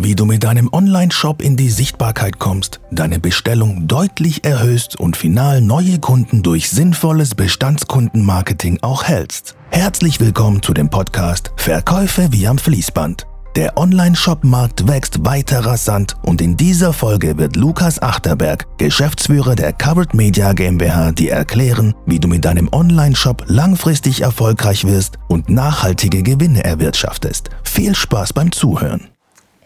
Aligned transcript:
Wie 0.00 0.14
du 0.14 0.26
mit 0.26 0.44
deinem 0.44 0.72
Online-Shop 0.72 1.42
in 1.42 1.56
die 1.56 1.70
Sichtbarkeit 1.70 2.38
kommst, 2.38 2.78
deine 2.92 3.18
Bestellung 3.18 3.88
deutlich 3.88 4.44
erhöhst 4.44 4.94
und 4.94 5.16
final 5.16 5.60
neue 5.60 5.98
Kunden 5.98 6.44
durch 6.44 6.70
sinnvolles 6.70 7.34
Bestandskundenmarketing 7.34 8.78
auch 8.82 9.02
hältst. 9.02 9.56
Herzlich 9.72 10.20
willkommen 10.20 10.62
zu 10.62 10.72
dem 10.72 10.88
Podcast 10.88 11.50
Verkäufe 11.56 12.28
wie 12.30 12.46
am 12.46 12.58
Fließband. 12.58 13.26
Der 13.56 13.76
Online-Shop-Markt 13.76 14.86
wächst 14.86 15.24
weiter 15.24 15.66
rasant 15.66 16.14
und 16.22 16.40
in 16.40 16.56
dieser 16.56 16.92
Folge 16.92 17.36
wird 17.36 17.56
Lukas 17.56 18.00
Achterberg, 18.00 18.66
Geschäftsführer 18.78 19.56
der 19.56 19.72
Covered 19.72 20.14
Media 20.14 20.52
GmbH, 20.52 21.10
dir 21.10 21.32
erklären, 21.32 21.92
wie 22.06 22.20
du 22.20 22.28
mit 22.28 22.44
deinem 22.44 22.68
Online-Shop 22.70 23.46
langfristig 23.48 24.20
erfolgreich 24.20 24.84
wirst 24.84 25.18
und 25.26 25.48
nachhaltige 25.48 26.22
Gewinne 26.22 26.62
erwirtschaftest. 26.62 27.50
Viel 27.64 27.96
Spaß 27.96 28.32
beim 28.32 28.52
Zuhören. 28.52 29.08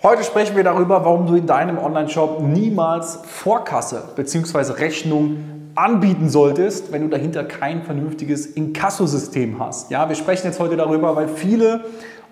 Heute 0.04 0.24
sprechen 0.24 0.56
wir 0.56 0.64
darüber, 0.64 1.04
warum 1.04 1.28
du 1.28 1.36
in 1.36 1.46
deinem 1.46 1.78
Online-Shop 1.78 2.42
niemals 2.42 3.20
Vorkasse 3.24 4.02
bzw. 4.16 4.72
Rechnung 4.72 5.36
anbieten 5.76 6.28
solltest, 6.28 6.90
wenn 6.90 7.02
du 7.02 7.08
dahinter 7.08 7.44
kein 7.44 7.84
vernünftiges 7.84 8.46
Inkassosystem 8.46 9.60
hast. 9.60 9.92
Ja, 9.92 10.08
wir 10.08 10.16
sprechen 10.16 10.48
jetzt 10.48 10.58
heute 10.58 10.76
darüber, 10.76 11.14
weil 11.14 11.28
viele 11.28 11.84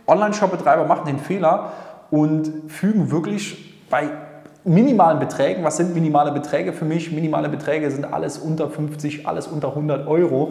Online-Shop-Betreiber 0.08 0.84
machen 0.84 1.06
den 1.06 1.20
Fehler 1.20 1.70
und 2.10 2.50
fügen 2.66 3.12
wirklich 3.12 3.72
bei 3.88 4.08
minimalen 4.64 5.20
Beträgen, 5.20 5.62
was 5.62 5.76
sind 5.76 5.94
minimale 5.94 6.32
Beträge 6.32 6.72
für 6.72 6.84
mich? 6.84 7.12
Minimale 7.12 7.48
Beträge 7.48 7.88
sind 7.92 8.04
alles 8.04 8.36
unter 8.36 8.68
50, 8.68 9.28
alles 9.28 9.46
unter 9.46 9.68
100 9.68 10.08
Euro. 10.08 10.50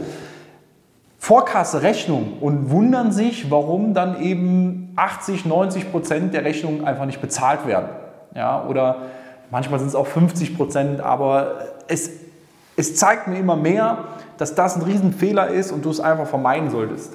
Vorkasse 1.18 1.82
Rechnung 1.84 2.38
und 2.40 2.72
wundern 2.72 3.12
sich, 3.12 3.52
warum 3.52 3.94
dann 3.94 4.22
eben 4.22 4.89
80, 5.00 5.46
90 5.46 5.92
Prozent 5.92 6.34
der 6.34 6.44
Rechnungen 6.44 6.86
einfach 6.86 7.06
nicht 7.06 7.22
bezahlt 7.22 7.66
werden. 7.66 7.90
Ja, 8.36 8.66
oder 8.68 8.98
manchmal 9.50 9.80
sind 9.80 9.88
es 9.88 9.96
auch 9.96 10.08
50 10.08 10.58
Prozent, 10.58 11.02
aber 11.02 11.56
es, 11.88 12.12
es 12.76 12.96
zeigt 12.96 13.28
mir 13.28 13.38
immer 13.38 13.56
mehr, 13.56 14.00
dass 14.38 14.56
das 14.56 14.76
ein 14.76 14.82
Riesenfehler 14.82 15.48
ist 15.48 15.72
und 15.72 15.86
du 15.86 15.90
es 15.90 16.00
einfach 16.00 16.28
vermeiden 16.28 16.70
solltest. 16.70 17.14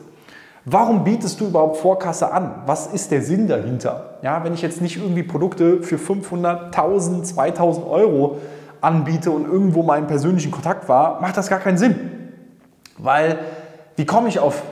Warum 0.67 1.05
bietest 1.05 1.41
du 1.41 1.47
überhaupt 1.47 1.77
Vorkasse 1.77 2.33
an? 2.33 2.63
Was 2.65 2.87
ist 2.87 3.11
der 3.11 3.21
Sinn 3.21 3.49
dahinter? 3.49 4.15
Ja, 4.23 4.43
wenn 4.45 4.55
ich 4.55 4.63
jetzt 4.63 4.81
nicht 4.81 4.97
irgendwie 4.97 5.23
Produkte 5.23 5.83
für 5.83 5.99
500, 5.99 6.67
1000, 6.67 7.27
2000 7.27 7.87
Euro 7.87 8.39
anbiete 8.81 9.31
und 9.31 9.47
irgendwo 9.47 9.83
meinen 9.83 10.07
persönlichen 10.07 10.51
Kontakt 10.51 10.89
war, 10.89 11.21
macht 11.21 11.37
das 11.37 11.49
gar 11.49 11.59
keinen 11.59 11.77
Sinn. 11.77 11.97
Weil 12.97 13.39
wie 13.97 14.07
komme 14.07 14.29
ich 14.29 14.39
auf 14.39 14.63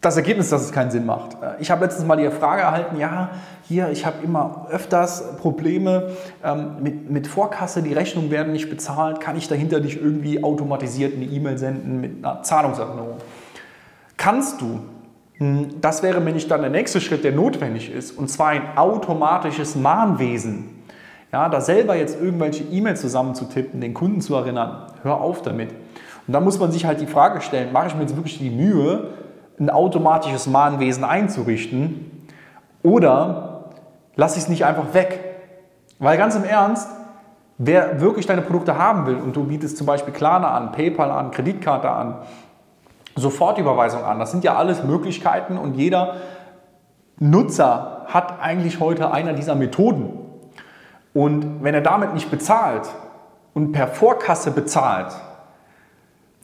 das 0.00 0.16
Ergebnis, 0.16 0.50
dass 0.50 0.62
es 0.62 0.72
keinen 0.72 0.90
Sinn 0.90 1.06
macht? 1.06 1.34
Äh, 1.42 1.60
ich 1.60 1.70
habe 1.70 1.84
letztens 1.84 2.06
mal 2.06 2.16
die 2.16 2.30
Frage 2.30 2.62
erhalten, 2.62 2.98
ja, 2.98 3.30
hier, 3.62 3.90
ich 3.90 4.06
habe 4.06 4.16
immer 4.22 4.66
öfters 4.70 5.36
Probleme 5.38 6.10
ähm, 6.44 6.76
mit, 6.80 7.10
mit 7.10 7.26
Vorkasse, 7.26 7.82
die 7.82 7.92
Rechnungen 7.92 8.30
werden 8.30 8.52
nicht 8.52 8.70
bezahlt, 8.70 9.20
kann 9.20 9.36
ich 9.36 9.48
dahinter 9.48 9.80
nicht 9.80 10.00
irgendwie 10.00 10.44
automatisiert 10.44 11.14
eine 11.14 11.24
E-Mail 11.24 11.58
senden 11.58 12.00
mit 12.00 12.24
einer 12.24 12.42
Zahlungserinnerung? 12.42 13.16
Kannst 14.16 14.60
du. 14.60 14.80
Hm, 15.38 15.80
das 15.80 16.02
wäre 16.02 16.20
nämlich 16.20 16.48
dann 16.48 16.62
der 16.62 16.70
nächste 16.70 17.00
Schritt, 17.00 17.24
der 17.24 17.32
notwendig 17.32 17.92
ist, 17.92 18.12
und 18.12 18.28
zwar 18.28 18.48
ein 18.48 18.76
automatisches 18.76 19.74
Mahnwesen. 19.74 20.76
Ja, 21.32 21.48
da 21.48 21.60
selber 21.60 21.96
jetzt 21.96 22.20
irgendwelche 22.20 22.64
E-Mails 22.64 23.00
zusammenzutippen, 23.00 23.80
den 23.80 23.92
Kunden 23.92 24.20
zu 24.20 24.34
erinnern, 24.36 24.86
hör 25.02 25.20
auf 25.20 25.42
damit. 25.42 25.70
Und 26.26 26.32
da 26.32 26.40
muss 26.40 26.58
man 26.58 26.72
sich 26.72 26.86
halt 26.86 27.00
die 27.00 27.06
Frage 27.06 27.40
stellen, 27.40 27.72
mache 27.72 27.88
ich 27.88 27.94
mir 27.94 28.02
jetzt 28.02 28.16
wirklich 28.16 28.38
die 28.38 28.50
Mühe, 28.50 29.10
ein 29.58 29.70
automatisches 29.70 30.46
Mahnwesen 30.46 31.04
einzurichten 31.04 32.28
oder 32.82 33.70
lasse 34.14 34.38
ich 34.38 34.44
es 34.44 34.48
nicht 34.48 34.64
einfach 34.64 34.94
weg? 34.94 35.20
Weil 35.98 36.18
ganz 36.18 36.34
im 36.34 36.44
Ernst, 36.44 36.88
wer 37.58 38.00
wirklich 38.00 38.26
deine 38.26 38.42
Produkte 38.42 38.78
haben 38.78 39.06
will 39.06 39.16
und 39.16 39.34
du 39.34 39.44
bietest 39.44 39.76
zum 39.76 39.86
Beispiel 39.86 40.12
Klarna 40.12 40.50
an, 40.50 40.72
PayPal 40.72 41.10
an, 41.10 41.30
Kreditkarte 41.30 41.90
an, 41.90 42.16
Sofortüberweisung 43.14 44.04
an, 44.04 44.18
das 44.18 44.30
sind 44.30 44.44
ja 44.44 44.56
alles 44.56 44.84
Möglichkeiten 44.84 45.56
und 45.56 45.74
jeder 45.74 46.16
Nutzer 47.18 48.04
hat 48.08 48.40
eigentlich 48.42 48.78
heute 48.78 49.10
einer 49.10 49.32
dieser 49.32 49.54
Methoden. 49.54 50.18
Und 51.14 51.64
wenn 51.64 51.74
er 51.74 51.80
damit 51.80 52.12
nicht 52.12 52.30
bezahlt 52.30 52.86
und 53.54 53.72
per 53.72 53.88
Vorkasse 53.88 54.50
bezahlt, 54.50 55.14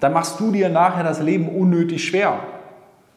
dann 0.00 0.14
machst 0.14 0.40
du 0.40 0.50
dir 0.50 0.70
nachher 0.70 1.04
das 1.04 1.20
Leben 1.20 1.48
unnötig 1.50 2.04
schwer. 2.04 2.38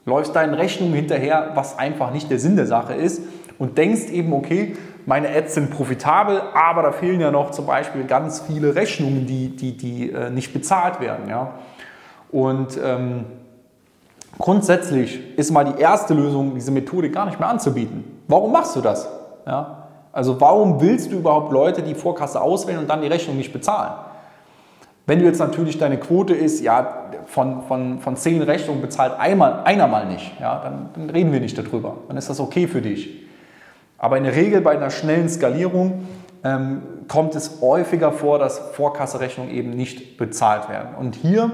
Läufst 0.06 0.36
deinen 0.36 0.54
Rechnungen 0.54 0.94
hinterher, 0.94 1.52
was 1.56 1.80
einfach 1.80 2.12
nicht 2.12 2.30
der 2.30 2.40
Sinn 2.40 2.56
der 2.56 2.68
Sache 2.68 2.94
ist 2.94 3.22
und 3.58 3.78
denkst 3.78 4.12
eben, 4.12 4.34
okay, 4.34 4.76
meine 5.06 5.30
Ads 5.30 5.56
sind 5.56 5.72
profitabel, 5.72 6.42
aber 6.54 6.84
da 6.84 6.92
fehlen 6.92 7.20
ja 7.20 7.32
noch 7.32 7.52
zum 7.52 7.66
Beispiel 7.66 8.06
ganz 8.06 8.42
viele 8.42 8.76
Rechnungen, 8.76 9.26
die, 9.26 9.56
die, 9.56 9.78
die 9.78 10.12
äh, 10.12 10.30
nicht 10.30 10.54
bezahlt 10.54 11.00
werden. 11.00 11.30
Ja? 11.30 11.54
Und 12.32 12.80
ähm, 12.84 13.26
grundsätzlich 14.38 15.38
ist 15.38 15.52
mal 15.52 15.64
die 15.64 15.80
erste 15.80 16.14
Lösung, 16.14 16.56
diese 16.56 16.72
Methode 16.72 17.10
gar 17.12 17.26
nicht 17.26 17.40
mehr 17.40 17.50
anzubieten. 17.50 18.22
Warum 18.28 18.52
machst 18.52 18.76
du 18.76 18.82
das? 18.82 19.08
Ja? 19.46 19.88
Also 20.12 20.40
warum 20.40 20.82
willst 20.82 21.12
du 21.12 21.18
überhaupt 21.18 21.52
Leute, 21.52 21.82
die 21.82 21.94
Vorkasse 21.94 22.42
auswählen 22.42 22.80
und 22.80 22.90
dann 22.90 23.02
die 23.02 23.08
Rechnung 23.08 23.38
nicht 23.38 23.54
bezahlen? 23.54 23.94
Wenn 25.08 25.20
du 25.20 25.26
jetzt 25.26 25.40
natürlich 25.40 25.78
deine 25.78 25.98
Quote 25.98 26.34
ist, 26.34 26.62
ja, 26.62 27.12
von, 27.26 27.64
von, 27.64 28.00
von 28.00 28.18
zehn 28.18 28.42
Rechnungen 28.42 28.82
bezahlt 28.82 29.14
einmal, 29.20 29.64
einer 29.64 29.88
mal 29.88 30.06
nicht, 30.08 30.34
ja, 30.40 30.60
dann, 30.64 30.90
dann 30.96 31.10
reden 31.10 31.32
wir 31.32 31.40
nicht 31.40 31.58
darüber. 31.58 31.98
Dann 32.08 32.18
ist 32.18 32.30
das 32.30 32.40
okay 32.40 32.68
für 32.68 32.82
dich. 32.82 33.24
Aber 33.98 34.18
in 34.18 34.24
der 34.24 34.36
Regel 34.36 34.62
bei 34.62 34.72
einer 34.72 34.90
schnellen 34.90 35.30
Skalierung 35.30 36.06
ähm, 36.44 36.82
kommt 37.08 37.36
es 37.36 37.62
häufiger 37.62 38.12
vor, 38.12 38.40
dass 38.40 38.58
Vorkasserechnungen 38.74 39.54
eben 39.54 39.72
nicht 39.72 40.18
bezahlt 40.18 40.70
werden. 40.70 40.96
Und 40.96 41.16
hier 41.16 41.52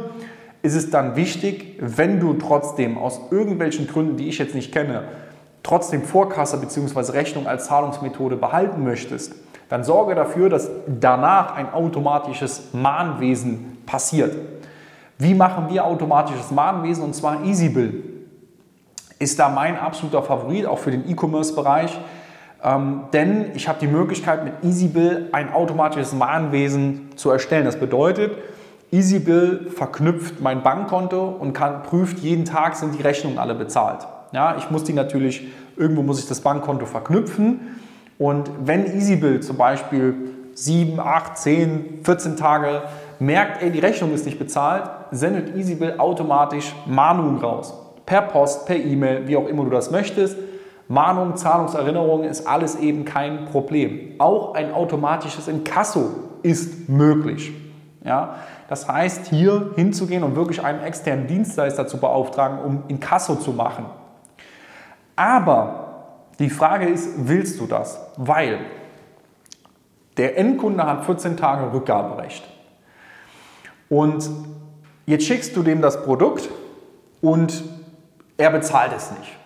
ist 0.62 0.75
es 0.75 0.89
dann 0.89 1.16
wichtig, 1.16 1.78
wenn 1.79 2.19
du 2.19 2.33
trotzdem 2.33 2.97
aus 2.97 3.19
irgendwelchen 3.31 3.88
Gründen, 3.88 4.18
die 4.18 4.29
ich 4.29 4.38
jetzt 4.38 4.56
nicht 4.56 4.72
kenne, 4.72 5.03
trotzdem 5.63 6.03
Vorkasse 6.03 6.57
bzw. 6.57 7.12
Rechnung 7.12 7.47
als 7.47 7.66
Zahlungsmethode 7.66 8.35
behalten 8.35 8.83
möchtest, 8.83 9.35
dann 9.71 9.85
sorge 9.85 10.15
dafür, 10.15 10.49
dass 10.49 10.69
danach 10.85 11.55
ein 11.55 11.73
automatisches 11.73 12.73
Mahnwesen 12.73 13.77
passiert. 13.85 14.35
Wie 15.17 15.33
machen 15.33 15.67
wir 15.69 15.85
automatisches 15.85 16.51
Mahnwesen? 16.51 17.05
Und 17.05 17.15
zwar 17.15 17.45
EasyBill 17.45 18.03
ist 19.17 19.39
da 19.39 19.47
mein 19.47 19.79
absoluter 19.79 20.23
Favorit, 20.23 20.65
auch 20.65 20.77
für 20.77 20.91
den 20.91 21.09
E-Commerce-Bereich. 21.09 21.97
Ähm, 22.61 23.03
denn 23.13 23.51
ich 23.55 23.69
habe 23.69 23.79
die 23.79 23.87
Möglichkeit, 23.87 24.43
mit 24.43 24.55
EasyBill 24.61 25.29
ein 25.31 25.53
automatisches 25.53 26.11
Mahnwesen 26.11 27.07
zu 27.15 27.31
erstellen. 27.31 27.63
Das 27.63 27.79
bedeutet, 27.79 28.33
EasyBill 28.91 29.71
verknüpft 29.73 30.41
mein 30.41 30.63
Bankkonto 30.63 31.29
und 31.39 31.53
kann, 31.53 31.83
prüft 31.83 32.19
jeden 32.19 32.43
Tag, 32.43 32.75
sind 32.75 32.99
die 32.99 33.01
Rechnungen 33.01 33.39
alle 33.39 33.55
bezahlt. 33.55 34.05
Ja, 34.33 34.57
ich 34.57 34.69
muss 34.69 34.83
die 34.83 34.91
natürlich, 34.91 35.47
irgendwo 35.77 36.03
muss 36.03 36.19
ich 36.19 36.27
das 36.27 36.41
Bankkonto 36.41 36.85
verknüpfen 36.85 37.79
und 38.21 38.51
wenn 38.67 38.85
EasyBill 38.85 39.39
zum 39.39 39.57
Beispiel 39.57 40.13
7, 40.53 40.99
8, 40.99 41.35
10, 41.39 41.99
14 42.03 42.37
Tage 42.37 42.83
merkt, 43.17 43.63
ey, 43.63 43.71
die 43.71 43.79
Rechnung 43.79 44.13
ist 44.13 44.27
nicht 44.27 44.37
bezahlt, 44.37 44.83
sendet 45.09 45.57
EasyBill 45.57 45.95
automatisch 45.97 46.75
Mahnungen 46.85 47.39
raus. 47.39 47.73
Per 48.05 48.21
Post, 48.21 48.67
per 48.67 48.75
E-Mail, 48.75 49.27
wie 49.27 49.35
auch 49.35 49.47
immer 49.47 49.63
du 49.63 49.71
das 49.71 49.89
möchtest. 49.89 50.37
Mahnung, 50.87 51.35
Zahlungserinnerung 51.35 52.23
ist 52.23 52.45
alles 52.45 52.75
eben 52.75 53.05
kein 53.05 53.45
Problem. 53.45 54.11
Auch 54.19 54.53
ein 54.53 54.71
automatisches 54.71 55.47
Inkasso 55.47 56.11
ist 56.43 56.89
möglich. 56.89 57.51
Ja? 58.05 58.35
Das 58.69 58.88
heißt, 58.88 59.29
hier 59.31 59.71
hinzugehen 59.75 60.21
und 60.21 60.35
wirklich 60.35 60.63
einen 60.63 60.83
externen 60.83 61.25
Dienstleister 61.25 61.88
zu 61.88 61.97
beauftragen, 61.97 62.59
um 62.59 62.83
Inkasso 62.88 63.33
zu 63.33 63.51
machen. 63.51 63.85
Aber 65.15 65.81
die 66.41 66.50
Frage 66.50 66.88
ist, 66.88 67.09
willst 67.28 67.59
du 67.59 67.68
das? 67.68 68.00
Weil 68.18 68.59
der 70.18 70.38
Endkunde 70.38 70.86
hat 70.86 71.06
14 71.06 71.38
Tage 71.38 71.74
Rückgaberecht. 71.74 72.44
Und 73.89 74.30
jetzt 75.06 75.25
schickst 75.25 75.56
du 75.56 75.63
dem 75.63 75.81
das 75.81 76.04
Produkt 76.04 76.50
und 77.21 77.63
er 78.38 78.50
bezahlt 78.51 78.92
es 78.95 79.12
nicht. 79.12 79.38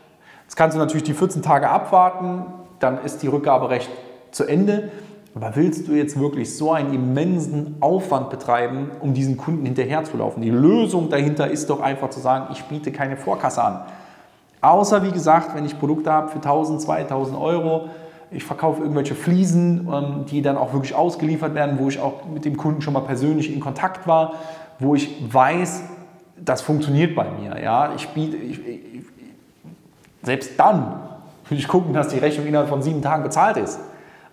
Jetzt 0.44 0.56
kannst 0.56 0.76
du 0.76 0.80
natürlich 0.80 1.04
die 1.04 1.14
14 1.14 1.42
Tage 1.42 1.70
abwarten, 1.70 2.46
dann 2.80 3.04
ist 3.04 3.22
die 3.24 3.28
Rückgaberecht 3.28 3.90
zu 4.32 4.46
Ende. 4.46 4.92
Aber 5.34 5.56
willst 5.56 5.88
du 5.88 5.94
jetzt 5.94 6.18
wirklich 6.18 6.56
so 6.56 6.72
einen 6.72 6.94
immensen 6.94 7.76
Aufwand 7.82 8.30
betreiben, 8.30 8.92
um 9.02 9.14
diesen 9.14 9.36
Kunden 9.36 9.66
hinterherzulaufen? 9.66 10.42
Die 10.42 10.50
Lösung 10.50 11.10
dahinter 11.10 11.50
ist 11.50 11.70
doch 11.70 11.82
einfach 11.82 12.10
zu 12.10 12.22
sagen, 12.22 12.48
ich 12.54 12.64
biete 12.66 12.92
keine 12.92 13.18
Vorkasse 13.18 13.62
an. 13.62 13.82
Außer, 14.62 15.04
wie 15.04 15.12
gesagt, 15.12 15.56
wenn 15.56 15.66
ich 15.66 15.78
Produkte 15.80 16.12
habe 16.12 16.30
für 16.30 16.38
1000, 16.38 16.82
2000 16.82 17.40
Euro, 17.40 17.90
ich 18.32 18.44
verkaufe 18.44 18.82
irgendwelche 18.82 19.16
Fliesen, 19.16 19.88
ähm, 19.92 20.26
die 20.30 20.42
dann 20.42 20.58
auch 20.58 20.74
wirklich 20.74 20.96
ausgeliefert 20.96 21.54
werden, 21.54 21.78
wo 21.80 21.88
ich 21.88 22.00
auch 22.00 22.26
mit 22.26 22.46
dem 22.46 22.58
Kunden 22.58 22.82
schon 22.82 22.94
mal 22.94 23.02
persönlich 23.02 23.54
in 23.54 23.60
Kontakt 23.60 24.08
war, 24.08 24.34
wo 24.80 24.96
ich 24.96 25.22
weiß, 25.32 25.84
das 26.38 26.62
funktioniert 26.62 27.16
bei 27.16 27.28
mir. 27.30 27.62
Ja? 27.62 27.94
Ich 27.96 28.10
biete, 28.10 28.38
ich, 28.38 28.66
ich, 28.68 29.06
selbst 30.24 30.52
dann 30.58 31.00
würde 31.48 31.60
ich 31.60 31.68
gucken, 31.68 31.94
dass 31.94 32.10
die 32.10 32.18
Rechnung 32.18 32.48
innerhalb 32.48 32.70
von 32.70 32.82
sieben 32.82 33.02
Tagen 33.02 33.24
bezahlt 33.24 33.58
ist. 33.58 33.80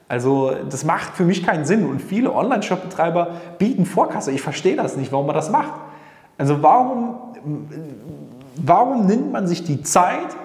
Also 0.08 0.52
das 0.68 0.84
macht 0.84 1.14
für 1.14 1.24
mich 1.24 1.44
keinen 1.44 1.64
Sinn 1.64 1.86
und 1.86 2.00
viele 2.02 2.34
Online-Shop-Betreiber 2.34 3.28
bieten 3.58 3.86
Vorkasse. 3.86 4.32
Ich 4.32 4.42
verstehe 4.42 4.76
das 4.76 4.96
nicht, 4.96 5.12
warum 5.12 5.26
man 5.26 5.34
das 5.34 5.50
macht. 5.50 5.72
Also 6.38 6.62
warum, 6.62 7.16
warum 8.56 9.06
nimmt 9.06 9.32
man 9.32 9.46
sich 9.46 9.64
die 9.64 9.82
Zeit, 9.82 10.36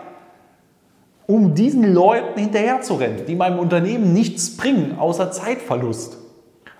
um 1.25 1.56
diesen 1.56 1.94
Leuten 1.94 2.39
hinterherzurennen, 2.39 3.25
die 3.25 3.36
meinem 3.36 3.59
Unternehmen 3.59 4.13
nichts 4.13 4.56
bringen, 4.56 4.98
außer 4.98 5.31
Zeitverlust? 5.31 6.18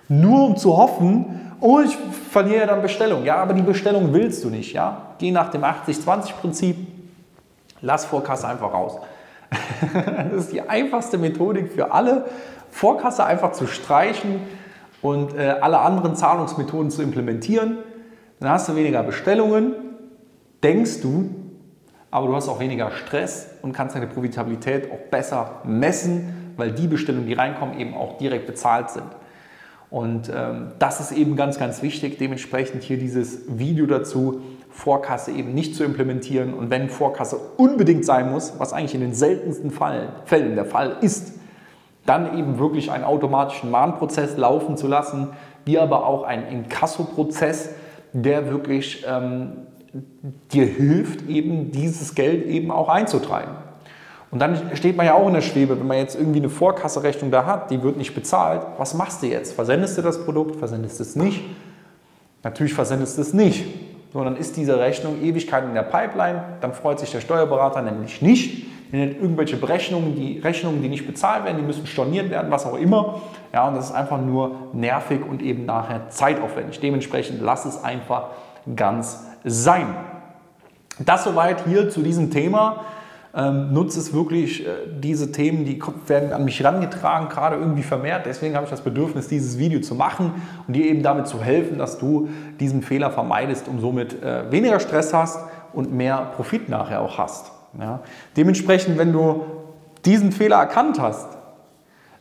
Nur 0.10 0.46
um 0.46 0.58
zu 0.58 0.78
hoffen, 0.78 1.54
oh, 1.60 1.80
ich 1.80 1.98
verliere 2.32 2.68
dann 2.68 2.82
Bestellung. 2.82 3.26
Ja, 3.26 3.38
aber 3.38 3.54
die 3.54 3.62
Bestellung 3.62 4.14
willst 4.14 4.44
du 4.44 4.50
nicht. 4.50 4.74
Ja? 4.74 5.16
Geh 5.20 5.32
nach 5.32 5.50
dem 5.50 5.64
80-20-Prinzip, 5.64 6.78
lass 7.82 8.06
Vorkasse 8.06 8.48
einfach 8.48 8.74
raus. 8.74 9.00
das 10.32 10.46
ist 10.46 10.54
die 10.54 10.62
einfachste 10.62 11.18
Methodik 11.18 11.72
für 11.72 11.92
alle, 11.92 12.26
Vorkasse 12.70 13.26
einfach 13.26 13.54
zu 13.54 13.66
streichen 13.66 14.42
und 15.02 15.36
äh, 15.36 15.56
alle 15.62 15.80
anderen 15.80 16.16
Zahlungsmethoden 16.16 16.92
zu 16.92 17.02
implementieren. 17.02 17.78
Dann 18.40 18.52
hast 18.52 18.70
du 18.70 18.76
weniger 18.76 19.04
Bestellungen, 19.04 19.74
denkst 20.64 21.02
du, 21.02 21.30
aber 22.10 22.28
du 22.28 22.36
hast 22.36 22.48
auch 22.48 22.60
weniger 22.60 22.92
Stress 22.92 23.50
und 23.62 23.74
kannst 23.74 23.96
deine 23.96 24.08
Profitabilität 24.08 24.92
auch 24.92 25.10
besser 25.12 25.62
messen, 25.66 26.54
weil 26.58 26.72
die 26.72 26.88
Bestellungen, 26.88 27.28
die 27.28 27.34
reinkommen, 27.34 27.80
eben 27.80 27.94
auch 27.94 28.18
direkt 28.18 28.48
bezahlt 28.48 28.90
sind. 28.90 29.06
Und 29.90 30.30
ähm, 30.34 30.72
das 30.80 31.00
ist 31.00 31.12
eben 31.12 31.36
ganz, 31.36 31.60
ganz 31.60 31.82
wichtig. 31.82 32.18
Dementsprechend 32.18 32.84
hier 32.84 32.98
dieses 32.98 33.42
Video 33.48 33.86
dazu, 33.86 34.42
Vorkasse 34.70 35.32
eben 35.32 35.54
nicht 35.54 35.76
zu 35.76 35.84
implementieren. 35.84 36.54
Und 36.54 36.70
wenn 36.70 36.90
Vorkasse 36.90 37.40
unbedingt 37.58 38.06
sein 38.06 38.32
muss, 38.32 38.60
was 38.60 38.74
eigentlich 38.74 38.96
in 38.96 39.02
den 39.02 39.14
seltensten 39.14 39.72
Fall, 39.72 40.10
Fällen 40.26 40.56
der 40.56 40.66
Fall 40.66 40.98
ist, 41.02 41.34
dann 42.06 42.38
eben 42.38 42.60
wirklich 42.60 42.92
einen 42.92 43.04
automatischen 43.04 43.72
Mahnprozess 43.72 44.38
laufen 44.38 44.78
zu 44.78 44.88
lassen, 44.88 45.30
wie 45.66 45.80
aber 45.80 46.06
auch 46.06 46.24
einen 46.24 46.48
Inkasso-Prozess, 46.48 47.70
der 48.14 48.50
wirklich 48.50 49.06
ähm, 49.08 49.68
dir 50.52 50.66
hilft, 50.66 51.28
eben 51.30 51.72
dieses 51.72 52.16
Geld 52.16 52.46
eben 52.46 52.72
auch 52.72 52.90
einzutreiben. 52.90 53.56
Und 54.30 54.40
dann 54.40 54.76
steht 54.76 54.98
man 54.98 55.06
ja 55.06 55.14
auch 55.14 55.28
in 55.28 55.34
der 55.34 55.42
Schwebe, 55.42 55.80
wenn 55.80 55.88
man 55.88 55.98
jetzt 55.98 56.16
irgendwie 56.16 56.40
eine 56.40 56.50
Vorkasserechnung 56.50 57.32
da 57.32 57.46
hat, 57.46 57.72
die 57.72 57.82
wird 57.82 57.98
nicht 57.98 58.14
bezahlt. 58.14 58.62
Was 58.78 58.94
machst 58.94 59.24
du 59.24 59.28
jetzt? 59.28 59.54
Versendest 59.54 59.98
du 59.98 60.02
das 60.02 60.24
Produkt? 60.26 60.58
Versendest 60.58 61.00
du 61.00 61.04
es 61.04 61.16
nicht? 61.16 61.44
Natürlich 62.44 62.74
versendest 62.74 63.18
du 63.18 63.22
es 63.22 63.34
nicht. 63.34 63.66
So, 64.14 64.24
dann 64.24 64.36
ist 64.36 64.58
diese 64.58 64.80
Rechnung 64.80 65.22
Ewigkeit 65.22 65.64
in 65.64 65.74
der 65.74 65.84
Pipeline. 65.84 66.42
Dann 66.62 66.74
freut 66.74 67.00
sich 67.00 67.12
der 67.12 67.22
Steuerberater 67.22 67.82
nämlich 67.82 68.22
nicht. 68.22 68.68
Er 68.92 69.00
nennt 69.00 69.22
irgendwelche 69.22 69.58
Berechnungen, 69.58 70.16
die 70.16 70.40
Rechnungen, 70.40 70.82
die 70.82 70.88
nicht 70.88 71.06
bezahlt 71.06 71.44
werden, 71.44 71.58
die 71.58 71.64
müssen 71.64 71.86
storniert 71.86 72.30
werden, 72.30 72.50
was 72.52 72.66
auch 72.66 72.78
immer. 72.78 73.22
Ja, 73.54 73.68
und 73.68 73.76
das 73.76 73.90
ist 73.90 73.96
einfach 73.96 74.22
nur 74.22 74.52
nervig 74.72 75.22
und 75.28 75.42
eben 75.42 75.66
nachher 75.66 76.10
zeitaufwendig. 76.10 76.80
Dementsprechend 76.80 77.42
lass 77.42 77.66
es 77.66 77.84
einfach 77.84 78.28
ganz 78.76 79.26
sein. 79.48 79.88
Das 81.00 81.24
soweit 81.24 81.66
hier 81.66 81.90
zu 81.90 82.02
diesem 82.02 82.32
Thema 82.32 82.86
ähm, 83.38 83.72
nutze 83.72 84.00
es 84.00 84.14
wirklich, 84.14 84.66
äh, 84.66 84.70
diese 85.00 85.32
Themen, 85.32 85.64
die 85.64 85.80
werden 86.08 86.34
an 86.34 86.44
mich 86.44 86.60
herangetragen, 86.60 87.30
gerade 87.30 87.58
irgendwie 87.58 87.84
vermehrt. 87.84 88.26
Deswegen 88.26 88.56
habe 88.56 88.64
ich 88.64 88.72
das 88.72 88.82
Bedürfnis, 88.82 89.28
dieses 89.28 89.60
Video 89.60 89.80
zu 89.80 89.94
machen 89.94 90.34
und 90.66 90.76
dir 90.76 90.86
eben 90.86 91.04
damit 91.04 91.28
zu 91.28 91.44
helfen, 91.44 91.78
dass 91.78 92.00
du 92.00 92.30
diesen 92.60 92.82
Fehler 92.82 93.12
vermeidest 93.12 93.68
und 93.68 93.80
somit 93.80 94.24
äh, 94.24 94.52
weniger 94.52 94.80
Stress 94.80 95.14
hast 95.14 95.40
und 95.74 95.94
mehr 95.94 96.32
Profit 96.36 96.68
nachher 96.68 97.02
auch 97.02 97.20
hast. 97.20 97.52
Ja? 97.80 98.00
Dementsprechend, 98.36 98.98
wenn 98.98 99.14
du 99.14 99.46
diesen 100.04 100.32
Fehler 100.32 100.56
erkannt 100.56 101.00
hast, 101.00 101.28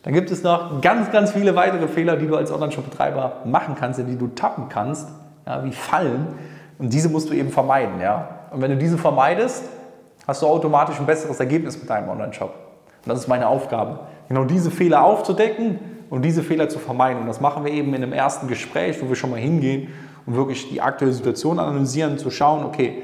dann 0.03 0.13
gibt 0.13 0.31
es 0.31 0.43
noch 0.43 0.83
ganz, 0.83 1.11
ganz 1.11 1.33
viele 1.33 1.57
weitere 1.57 1.89
Fehler, 1.89 2.17
die 2.17 2.27
du 2.27 2.37
als 2.37 2.53
Online-Shop-Betreiber 2.53 3.39
machen 3.47 3.75
kannst, 3.75 3.99
die 3.99 4.19
du 4.19 4.29
tappen 4.29 4.69
kannst, 4.69 5.09
ja, 5.47 5.65
wie 5.65 5.73
Fallen. 5.73 6.27
Und 6.79 6.93
diese 6.93 7.09
musst 7.09 7.29
du 7.31 7.35
eben 7.35 7.51
vermeiden. 7.51 8.01
Ja? 8.01 8.29
Und 8.51 8.61
wenn 8.61 8.71
du 8.71 8.77
diese 8.77 8.99
vermeidest, 8.99 9.65
hast 10.27 10.43
du 10.43 10.47
automatisch 10.47 10.99
ein 10.99 11.07
besseres 11.07 11.39
Ergebnis 11.41 11.79
mit 11.79 11.89
deinem 11.89 12.09
Online-Shop. 12.09 12.55
Und 13.05 13.11
das 13.11 13.21
ist 13.21 13.29
meine 13.29 13.47
Aufgabe, 13.47 14.01
genau 14.29 14.45
diese 14.45 14.71
Fehler 14.71 15.05
aufzudecken 15.05 15.79
und 16.11 16.23
diese 16.23 16.43
Fehler 16.43 16.69
zu 16.69 16.79
vermeiden. 16.79 17.23
Und 17.23 17.29
das 17.29 17.41
machen 17.41 17.65
wir 17.65 17.73
eben 17.73 17.95
in 17.95 18.03
einem 18.03 18.13
ersten 18.13 18.49
Gespräch, 18.49 19.01
wo 19.01 19.09
wir 19.09 19.17
schon 19.17 19.31
mal 19.31 19.39
hingehen 19.39 19.89
und 20.27 20.35
wirklich 20.35 20.69
die 20.69 20.81
aktuelle 20.81 21.13
Situation 21.13 21.59
analysieren, 21.59 22.19
zu 22.19 22.31
schauen, 22.31 22.65
okay, 22.65 23.03